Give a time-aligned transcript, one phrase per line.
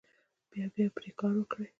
[0.51, 1.67] بیا بیا پرې کار وکړئ.